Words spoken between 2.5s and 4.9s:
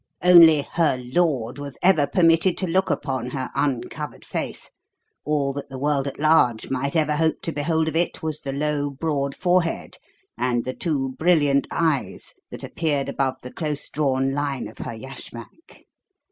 to look upon her uncovered face;